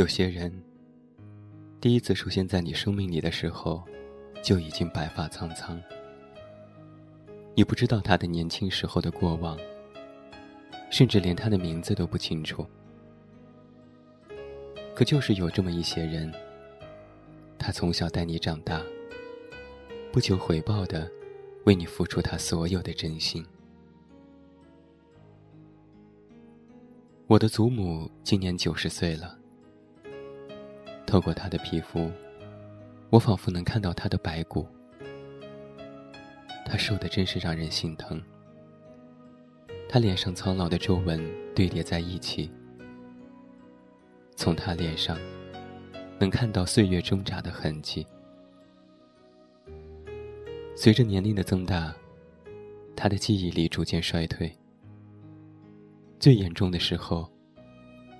[0.00, 0.50] 有些人，
[1.78, 3.84] 第一次出现在你生命里的时候，
[4.42, 5.78] 就已经白发苍苍。
[7.54, 9.58] 你不知道他的年轻时候的过往，
[10.90, 12.66] 甚至连他的名字都不清楚。
[14.94, 16.32] 可就是有这么一些人，
[17.58, 18.82] 他从小带你长大，
[20.10, 21.12] 不求回报的，
[21.66, 23.44] 为你付出他所有的真心。
[27.26, 29.39] 我的祖母今年九十岁了。
[31.10, 32.08] 透过她的皮肤，
[33.10, 34.64] 我仿佛能看到她的白骨。
[36.64, 38.22] 她瘦的真是让人心疼。
[39.88, 41.20] 她脸上苍老的皱纹
[41.52, 42.48] 堆叠在一起，
[44.36, 45.18] 从她脸上
[46.20, 48.06] 能看到岁月挣扎的痕迹。
[50.76, 51.92] 随着年龄的增大，
[52.94, 54.56] 她的记忆力逐渐衰退。
[56.20, 57.28] 最严重的时候，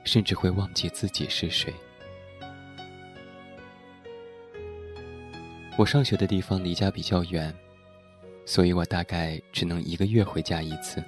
[0.02, 1.72] 甚至会忘记自己是谁。
[5.80, 7.50] 我上学的地方离家比较远，
[8.44, 11.02] 所以我大概只能一个月回家一次。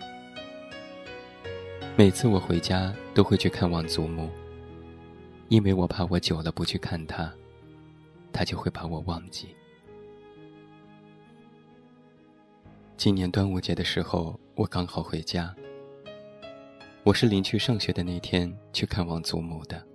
[1.94, 4.30] 每次我回家都会去看望祖母，
[5.50, 7.30] 因为我怕我久了不去看她，
[8.32, 9.54] 她就会把我忘记。
[12.96, 15.54] 今年端午节的时候，我刚好回家。
[17.04, 19.86] 我是临去上学的那天去看望祖母的。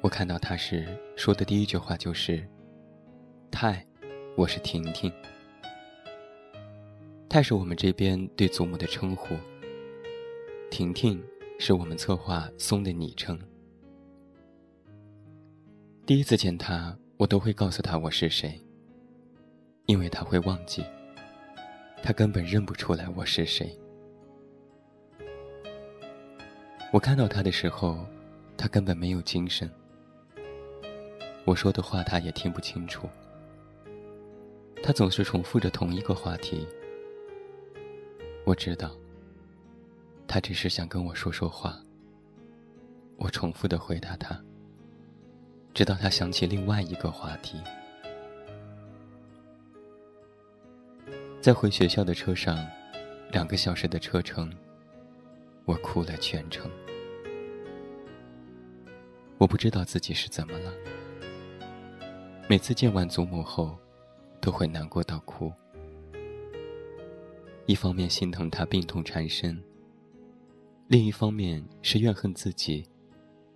[0.00, 2.44] 我看到她时说的第一句话就是。
[3.54, 3.86] 太，
[4.34, 5.10] 我是婷婷。
[7.28, 9.36] 太是我们这边对祖母的称呼。
[10.72, 11.22] 婷婷
[11.60, 13.38] 是我们策划松的昵称。
[16.04, 18.60] 第一次见他，我都会告诉他我是谁，
[19.86, 20.84] 因为他会忘记，
[22.02, 23.72] 他根本认不出来我是谁。
[26.92, 28.04] 我看到他的时候，
[28.56, 29.70] 他根本没有精神，
[31.44, 33.08] 我说的话他也听不清楚。
[34.86, 36.68] 他总是重复着同一个话题。
[38.44, 38.94] 我知道，
[40.28, 41.80] 他只是想跟我说说话。
[43.16, 44.38] 我重复的回答他，
[45.72, 47.58] 直到他想起另外一个话题。
[51.40, 52.54] 在回学校的车上，
[53.32, 54.52] 两个小时的车程，
[55.64, 56.70] 我哭了全程。
[59.38, 60.70] 我不知道自己是怎么了。
[62.50, 63.74] 每次见完祖母后。
[64.40, 65.52] 都会难过到哭。
[67.66, 69.58] 一方面心疼他病痛缠身，
[70.86, 72.84] 另一方面是怨恨自己，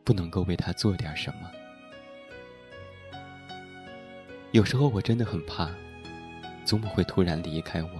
[0.03, 1.51] 不能够为他做点什么。
[4.53, 5.71] 有时候我真的很怕，
[6.65, 7.91] 祖母会突然离开我。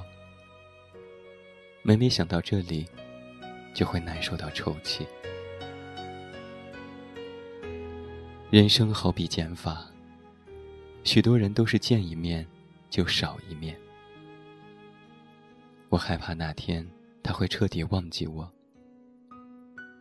[1.83, 2.87] 每每想到这里，
[3.75, 5.07] 就会难受到抽泣。
[8.51, 9.87] 人生好比减法，
[11.05, 12.47] 许多人都是见一面。
[12.91, 13.79] 就少一面。
[15.89, 16.87] 我害怕那天
[17.23, 18.51] 他会彻底忘记我。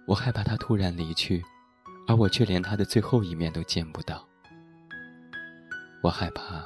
[0.05, 1.43] 我害怕他突然离去，
[2.07, 4.25] 而我却连他的最后一面都见不到。
[6.01, 6.65] 我害怕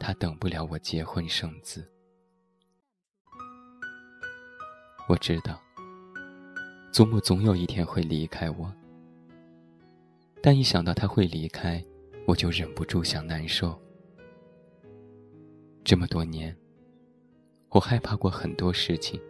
[0.00, 1.88] 他等不了我结婚生子。
[5.06, 5.60] 我知道，
[6.90, 8.72] 祖母总有一天会离开我，
[10.42, 11.84] 但一想到他会离开，
[12.26, 13.78] 我就忍不住想难受。
[15.84, 16.56] 这么多年，
[17.68, 19.20] 我害怕过很多事情，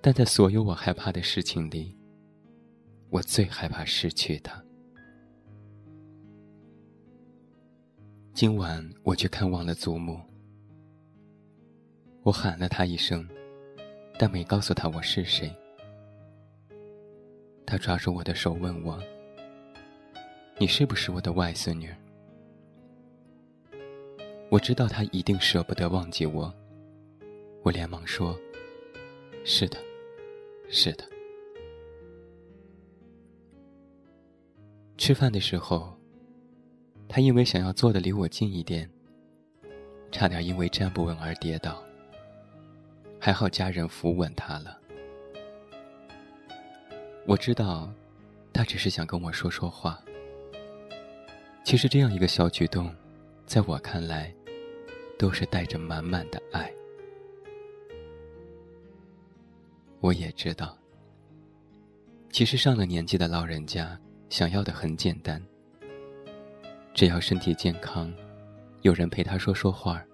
[0.00, 1.94] 但在所有我害怕的事情里，
[3.10, 4.64] 我最害怕失去他。
[8.32, 10.18] 今晚我去看望了祖母，
[12.22, 13.28] 我喊了他一声，
[14.18, 15.54] 但没告诉他我是谁。
[17.66, 18.98] 他抓住我的手问我
[20.56, 21.94] ：“你是不是我的外孙女？”
[24.48, 26.52] 我知道他一定舍不得忘记我，
[27.62, 28.38] 我连忙说
[29.44, 29.76] ：“是的，
[30.68, 31.04] 是的。”
[34.96, 35.98] 吃饭的时候，
[37.08, 38.88] 他因为想要坐的离我近一点，
[40.12, 41.82] 差点因为站不稳而跌倒。
[43.20, 44.78] 还好家人扶稳他了。
[47.26, 47.92] 我知道，
[48.52, 50.00] 他只是想跟我说说话。
[51.64, 52.94] 其实这样一个小举动。
[53.46, 54.34] 在我看来，
[55.16, 56.70] 都是带着满满的爱。
[60.00, 60.76] 我也知道，
[62.30, 63.98] 其实上了年纪的老人家
[64.28, 65.40] 想要的很简单，
[66.92, 68.12] 只要身体健康，
[68.82, 70.04] 有人陪他说说话，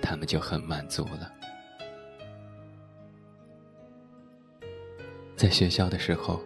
[0.00, 1.32] 他们就很满足了。
[5.36, 6.40] 在学校的时候，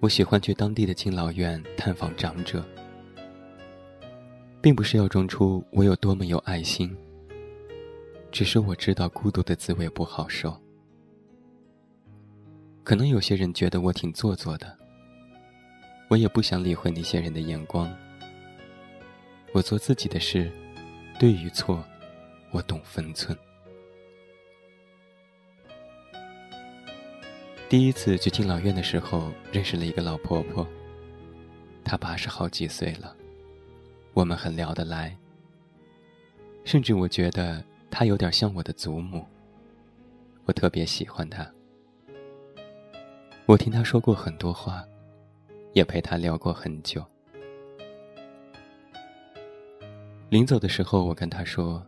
[0.00, 2.62] 我喜欢去当地的敬老院探访长者，
[4.62, 6.96] 并不是要装出我有多么有爱心，
[8.30, 10.56] 只是我知道孤独的滋味不好受。
[12.84, 14.78] 可能有些人觉得我挺做作的，
[16.08, 17.92] 我也不想理会那些人的眼光。
[19.52, 20.50] 我做自己的事，
[21.18, 21.84] 对与错，
[22.52, 23.36] 我懂分寸。
[27.68, 30.64] 第一次去敬老院的时候，认识了一个老婆婆，
[31.84, 33.16] 她八十好几岁了，
[34.14, 35.16] 我们很聊得来，
[36.64, 39.24] 甚至我觉得她有点像我的祖母，
[40.44, 41.50] 我特别喜欢她。
[43.46, 44.86] 我听他说过很多话，
[45.72, 47.04] 也陪他聊过很久。
[50.30, 51.84] 临走的时候，我跟他说：“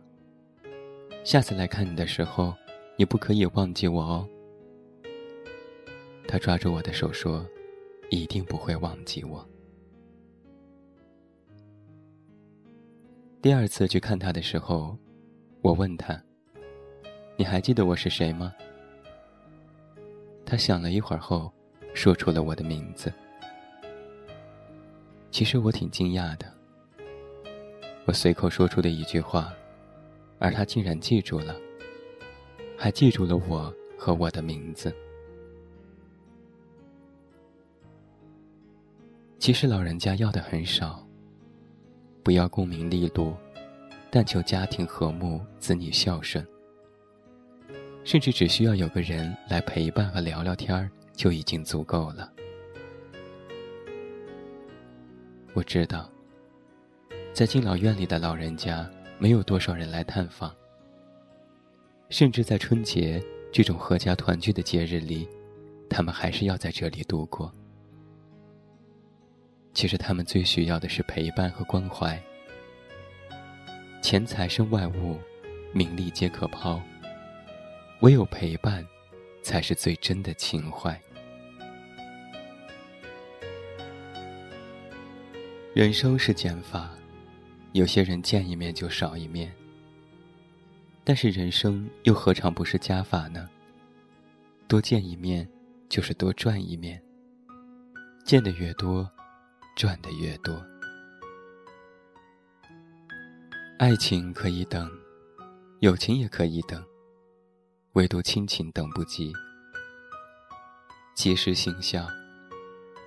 [1.23, 2.53] 下次来看你的时候，
[2.97, 4.27] 你不可以忘记我哦。”
[6.27, 7.47] 他抓住我的手说
[8.11, 9.47] ：“一定不会忘记我。”
[13.45, 14.97] 第二次去看他的时候，
[15.61, 16.19] 我问他
[17.37, 18.51] ：“你还记得我是谁吗？”
[20.43, 21.53] 他想了一会儿后，
[21.93, 23.13] 说出了我的名字。
[25.29, 26.51] 其实我挺惊讶的，
[28.05, 29.53] 我随口说出的一句话，
[30.39, 31.55] 而他竟然记住了，
[32.75, 34.91] 还记住了我和我的名字。
[39.37, 41.04] 其实老人家要的很少，
[42.25, 43.35] 不要功名利禄，
[44.09, 46.43] 但求家庭和睦，子女孝顺。
[48.03, 52.33] 甚至只需要有个人来陪伴和聊聊天儿，就已经足够了。
[55.53, 56.09] 我知道，
[57.31, 58.89] 在敬老院里的老人家，
[59.19, 60.51] 没有多少人来探访。
[62.09, 65.29] 甚至在春节这种阖家团聚的节日里，
[65.87, 67.53] 他们还是要在这里度过。
[69.75, 72.19] 其实他们最需要的是陪伴和关怀。
[74.01, 75.19] 钱财身外物，
[75.73, 76.81] 名利皆可抛。
[77.99, 78.85] 唯有陪伴，
[79.43, 80.99] 才是最真的情怀。
[85.73, 86.89] 人生是减法，
[87.73, 89.53] 有些人见一面就少一面。
[91.03, 93.49] 但是人生又何尝不是加法呢？
[94.69, 95.45] 多见一面，
[95.89, 97.01] 就是多赚一面。
[98.23, 99.09] 见的越多，
[99.75, 100.65] 赚的越多。
[103.77, 104.89] 爱情可以等，
[105.81, 106.81] 友情也可以等。
[107.93, 109.33] 唯独亲情等不及，
[111.13, 112.07] 及时行孝，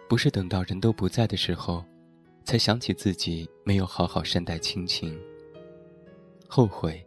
[0.09, 1.85] 不是等到人都不在的时候，
[2.45, 5.19] 才想起自己没有好好善待亲情，
[6.49, 7.03] 后悔，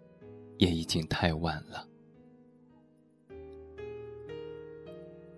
[0.57, 1.88] 也已经太晚了。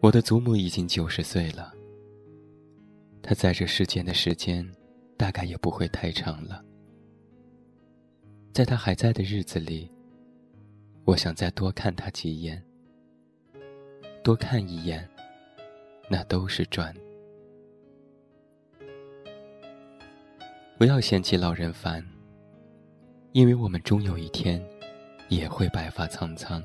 [0.02, 1.74] 我的祖母已经九十岁了，
[3.23, 4.69] 他在这世间的时间，
[5.18, 6.63] 大概也不会太长了。
[8.53, 9.89] 在他还在的日子里。
[11.06, 12.63] 我想再多看他几眼，
[14.23, 15.06] 多看一眼，
[16.09, 16.95] 那都是赚。
[20.77, 22.01] 不要嫌弃老人烦，
[23.33, 24.65] 因为我们终有一天
[25.27, 26.63] 也会白发苍苍，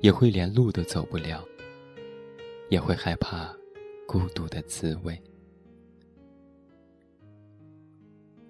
[0.00, 1.44] 也会连路都走不了，
[2.70, 3.52] 也会害怕
[4.06, 5.20] 孤独的滋味。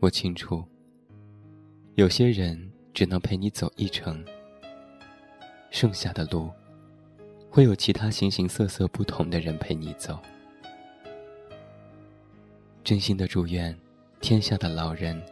[0.02, 0.64] 我清楚，
[1.94, 4.20] 有些人只能陪你走一程。
[5.70, 6.50] 剩下的路，
[7.48, 10.18] 会有其他形形色色不同的人陪你走。
[12.82, 13.78] 真心的祝愿，
[14.20, 15.22] 天下的老人，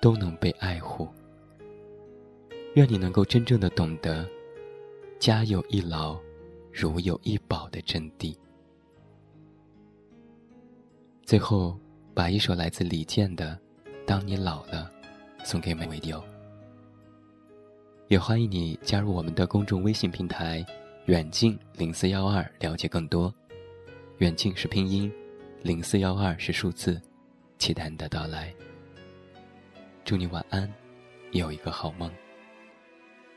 [0.00, 1.06] 都能被爱护。
[2.76, 4.26] 愿你能够真正的懂得，
[5.20, 6.18] 家有一老，
[6.72, 8.34] 如有一宝的真谛。
[11.26, 11.78] 最后，
[12.14, 13.54] 把一首来自李健的
[14.04, 14.90] 《当你老了》，
[15.44, 16.22] 送给每位友。
[18.08, 20.64] 也欢迎你加入我们的公众微信平台
[21.06, 23.32] “远近零四幺二”，了解更多。
[24.18, 25.10] 远近是拼音，
[25.62, 27.00] 零四幺二是数字，
[27.58, 28.52] 期待你的到来。
[30.04, 30.70] 祝你晚安，
[31.30, 32.10] 有一个好梦。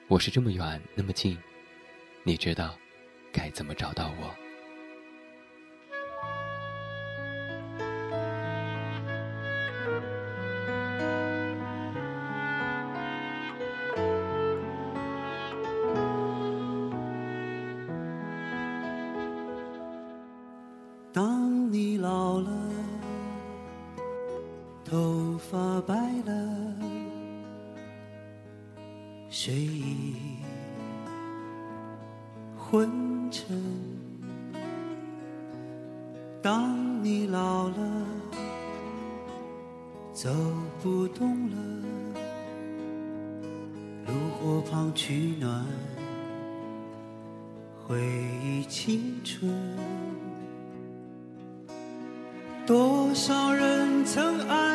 [0.08, 1.38] 我是这么远那么近，
[2.24, 2.76] 你知道
[3.32, 4.45] 该怎么找到我。
[29.30, 30.16] 睡意
[32.58, 32.90] 昏
[33.32, 33.62] 沉。
[36.42, 38.06] 当你老了，
[40.14, 40.30] 走
[40.82, 41.56] 不动了，
[44.06, 45.66] 炉火旁取暖，
[47.88, 48.00] 回
[48.44, 49.52] 忆青春。
[52.66, 54.75] 多少人曾爱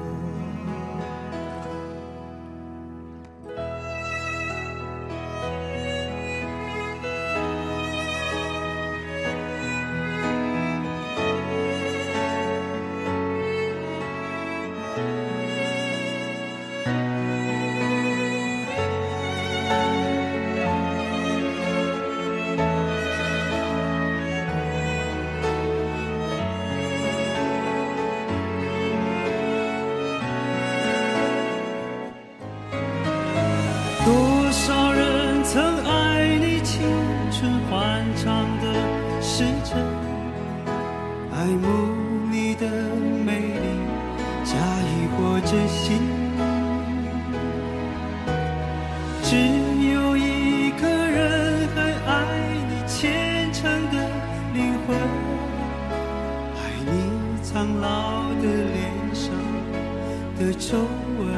[60.41, 60.75] 的皱
[61.19, 61.29] 纹。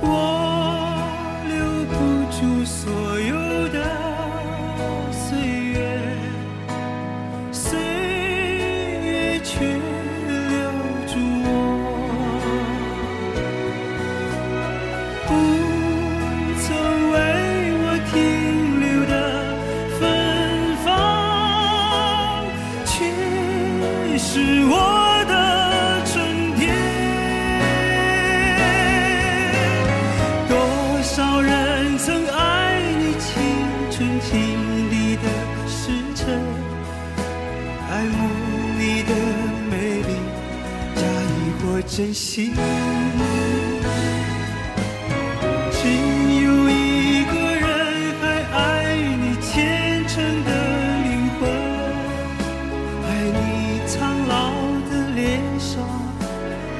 [0.00, 0.06] 我
[1.48, 1.54] 留
[1.86, 1.94] 不
[2.32, 2.82] 住所
[3.20, 3.32] 有
[3.68, 3.78] 的
[5.12, 5.38] 岁
[5.72, 5.76] 月，
[7.52, 10.34] 岁月却留
[11.06, 11.12] 住
[11.44, 11.48] 我。
[15.28, 15.30] 不
[16.60, 16.66] 曾
[17.12, 17.14] 为
[17.82, 18.12] 我停
[18.80, 19.12] 留的
[20.00, 20.02] 芬
[20.84, 20.86] 芳，
[22.84, 22.92] 却
[24.18, 24.26] 是
[24.66, 24.72] 我
[41.96, 42.52] 真心，
[45.70, 47.64] 只有一个人
[48.20, 48.22] 还
[48.52, 48.58] 爱
[48.96, 50.12] 你虔诚
[50.44, 50.50] 的
[51.04, 51.08] 灵
[51.38, 51.42] 魂，
[53.06, 53.38] 爱你
[53.86, 53.94] 苍
[54.26, 54.34] 老
[54.90, 55.70] 的脸上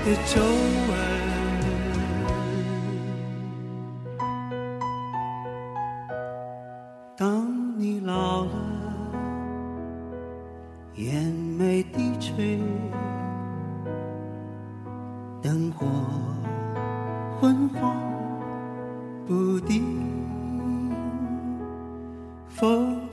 [0.05, 0.84] 的皱纹。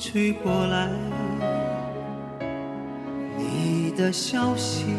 [0.03, 0.89] 吹过来，
[3.37, 4.95] 你的消息，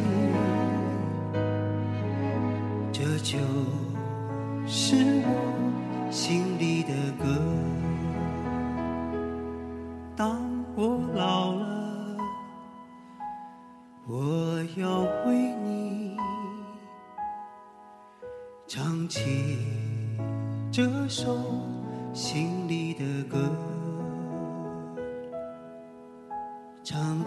[2.92, 3.36] 这就
[4.64, 4.94] 是
[5.24, 7.26] 我心里的歌。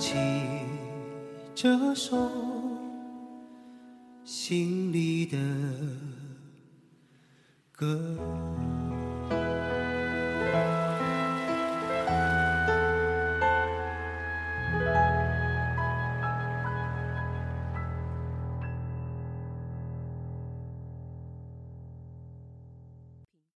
[0.06, 0.14] 起
[1.56, 2.16] 这首
[4.24, 5.36] 心里的
[7.72, 8.45] 歌。